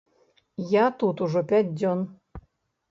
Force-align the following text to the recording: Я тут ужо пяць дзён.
Я 0.71 0.85
тут 1.03 1.23
ужо 1.27 1.45
пяць 1.53 1.69
дзён. 1.79 2.05